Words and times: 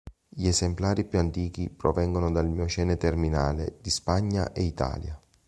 Gli 0.27 0.47
esemplari 0.47 1.03
più 1.03 1.19
antichi 1.19 1.69
provengono 1.69 2.31
dal 2.31 2.49
Miocene 2.49 2.97
terminale 2.97 3.77
di 3.81 3.91
Spagna 3.91 4.51
e 4.51 4.63
Italia. 4.63 5.21